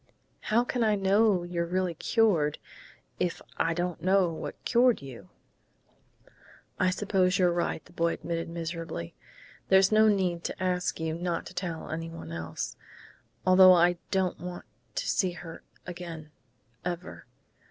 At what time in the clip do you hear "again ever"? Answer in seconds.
15.85-17.27